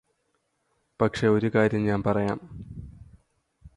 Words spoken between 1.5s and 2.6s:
കാര്യം ഞാന് പറയാം